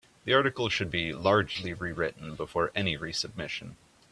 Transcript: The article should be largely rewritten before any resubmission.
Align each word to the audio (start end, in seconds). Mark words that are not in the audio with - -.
The 0.25 0.33
article 0.33 0.67
should 0.67 0.89
be 0.89 1.13
largely 1.13 1.73
rewritten 1.75 2.33
before 2.33 2.71
any 2.73 2.97
resubmission. 2.97 3.75